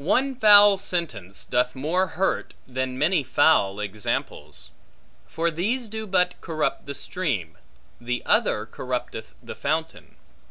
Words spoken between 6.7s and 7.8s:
the stream,